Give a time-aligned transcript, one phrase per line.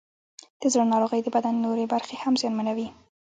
[0.59, 2.87] د زړه ناروغۍ د بدن نورې برخې هم زیانمنوي.